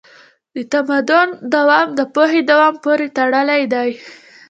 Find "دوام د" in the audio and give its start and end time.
1.55-2.01